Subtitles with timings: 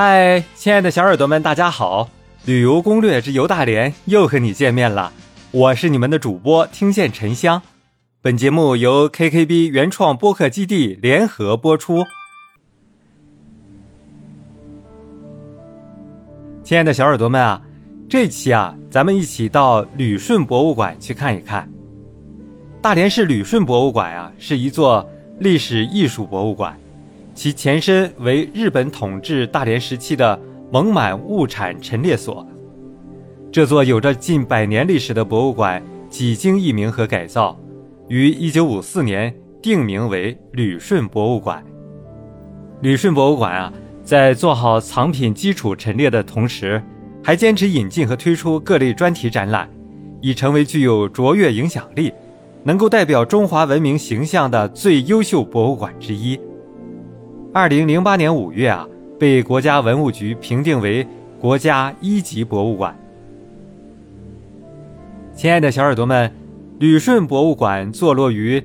[0.00, 2.08] 嗨，亲爱的小耳朵们，大家好！
[2.44, 5.12] 旅游攻略之游大连又和你见面了，
[5.50, 7.60] 我是你们的主播听见沉香。
[8.22, 12.04] 本节目由 KKB 原创播客基地联合播出。
[16.62, 17.60] 亲爱的小耳朵们啊，
[18.08, 21.68] 这期啊，咱们一起到旅顺博物馆去看一看。
[22.80, 25.04] 大连市旅顺博物馆啊，是一座
[25.40, 26.78] 历史艺术博物馆。
[27.38, 30.36] 其前身为日本统治大连时期的
[30.72, 32.44] 蒙满物产陈列所。
[33.52, 37.56] 这座有着近百年历史的博物馆几经易名和改造，
[38.08, 41.64] 于1954年定名为旅顺博物馆。
[42.80, 46.82] 旅顺博物馆啊，在做好藏品基础陈列的同时，
[47.22, 49.70] 还坚持引进和推出各类专题展览，
[50.20, 52.12] 已成为具有卓越影响力、
[52.64, 56.36] 能够代表中华文明形象的最优秀博物馆之一。
[57.50, 58.86] 二零零八年五月啊，
[59.18, 61.06] 被国家文物局评定为
[61.40, 62.94] 国家一级博物馆。
[65.34, 66.30] 亲爱的小耳朵们，
[66.78, 68.62] 旅顺博物馆坐落于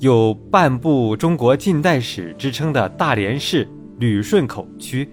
[0.00, 5.06] 有“半部中国近代史”之称的大连市旅顺口区，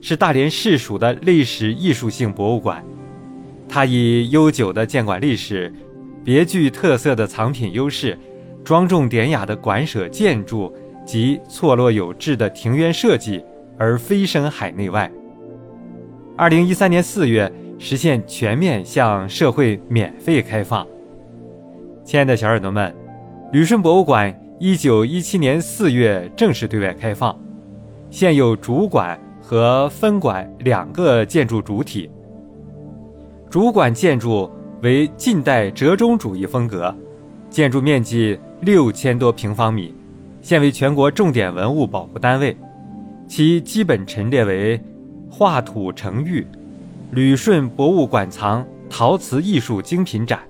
[0.00, 2.84] 是大连市属的历史艺术性博物馆。
[3.68, 5.72] 它以悠久的建馆历史、
[6.24, 8.18] 别具特色的藏品优势、
[8.64, 10.74] 庄重典雅的馆舍建筑。
[11.10, 13.44] 及错落有致的庭院设计
[13.76, 15.10] 而飞升海内外。
[16.36, 20.86] 二零一三年四月实现全面向社会免费开放。
[22.04, 22.94] 亲爱的小耳朵们，
[23.50, 27.36] 旅顺博物馆一九一七年四月正式对外开放，
[28.08, 32.08] 现有主馆和分馆两个建筑主体。
[33.50, 34.48] 主馆建筑
[34.80, 36.94] 为近代折中主义风格，
[37.50, 39.92] 建筑面积六千多平方米。
[40.42, 42.56] 现为全国重点文物保护单位，
[43.28, 44.80] 其基本陈列为
[45.30, 46.46] 画土成玉、
[47.10, 50.40] 旅顺博物馆藏陶瓷艺术精品展、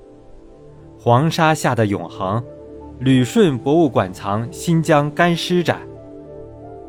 [0.98, 2.42] 黄沙下的永恒、
[3.00, 5.80] 旅顺博物馆藏新疆干尸展、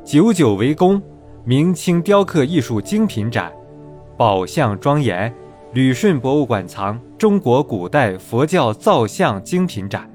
[0.05, 1.01] 九九为功
[1.43, 3.51] 明清雕刻艺术精品展、
[4.15, 5.33] 宝相庄严
[5.73, 10.07] 旅顺博物馆藏中国古代佛教造像精品展。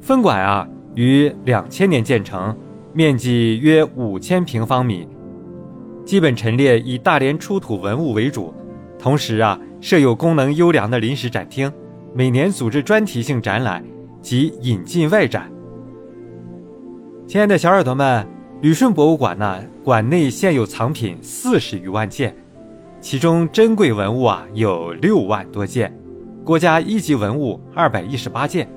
[0.00, 0.68] 分馆啊。
[0.94, 2.56] 于两千年建成，
[2.92, 5.08] 面积约五千平方米，
[6.04, 8.52] 基本陈列以大连出土文物为主，
[8.98, 11.72] 同时啊设有功能优良的临时展厅，
[12.14, 13.82] 每年组织专题性展览
[14.20, 15.50] 及引进外展。
[17.26, 18.26] 亲爱的小耳朵们，
[18.60, 22.36] 旅顺博物馆呢，馆内现有藏品四十余万件，
[23.00, 25.90] 其中珍贵文物啊有六万多件，
[26.44, 28.68] 国家一级文物二百一十八件，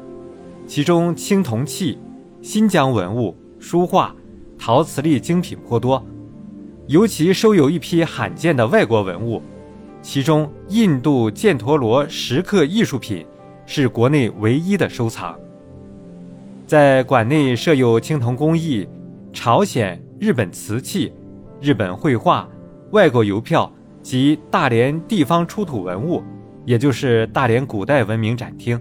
[0.65, 1.97] 其中青铜器。
[2.45, 4.15] 新疆文物、书画、
[4.55, 6.05] 陶瓷类精品颇多，
[6.85, 9.41] 尤其收有一批罕见的外国文物，
[10.03, 13.25] 其中印度犍陀罗石刻艺术品
[13.65, 15.35] 是国内唯一的收藏。
[16.67, 18.87] 在馆内设有青铜工艺、
[19.33, 21.11] 朝鲜、日本瓷器、
[21.59, 22.47] 日本绘画、
[22.91, 23.73] 外国邮票
[24.03, 26.21] 及大连地方出土文物，
[26.63, 28.79] 也就是大连古代文明展厅。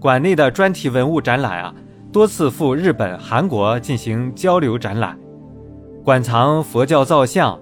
[0.00, 1.72] 馆内的专题文物展览啊。
[2.14, 5.18] 多次赴日本、韩国进行交流展览，
[6.04, 7.58] 馆藏佛教造像、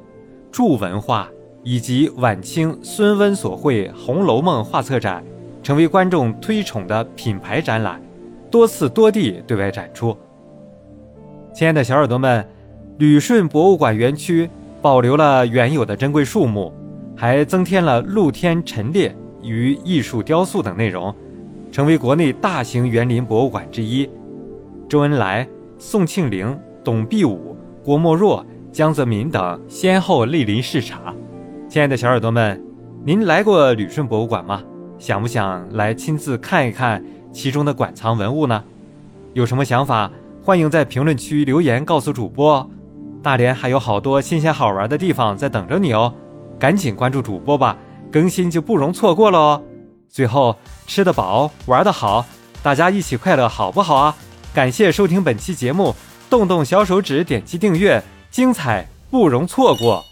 [0.50, 1.26] 铸文化
[1.62, 5.24] 以及晚清孙温所绘《红楼梦》画册展，
[5.62, 7.98] 成为观众推崇的品牌展览，
[8.50, 10.14] 多次多地对外展出。
[11.54, 12.46] 亲爱的小耳朵们，
[12.98, 14.50] 旅顺博物馆园区
[14.82, 16.70] 保留了原有的珍贵树木，
[17.16, 21.14] 还增添了露天陈列与艺术雕塑等内容，
[21.70, 24.06] 成为国内大型园林博物馆之一。
[24.92, 25.48] 周恩来、
[25.78, 26.54] 宋庆龄、
[26.84, 31.14] 董必武、郭沫若、江泽民等先后莅临视察。
[31.66, 32.62] 亲爱的小耳朵们，
[33.02, 34.62] 您来过旅顺博物馆吗？
[34.98, 37.02] 想不想来亲自看一看
[37.32, 38.62] 其中的馆藏文物呢？
[39.32, 42.68] 有什么想法，欢迎在评论区留言告诉主播。
[43.22, 46.12] 大连还有好多新鲜好玩的地方在等着你哦，
[46.58, 47.78] 赶紧关注主播吧，
[48.12, 49.62] 更新就不容错过了哦。
[50.10, 50.54] 最后，
[50.86, 52.26] 吃得饱，玩得好，
[52.62, 54.14] 大家一起快乐，好不好啊？
[54.54, 55.96] 感谢收听本期节目，
[56.28, 60.04] 动动小手指点击订阅，精彩不容错过。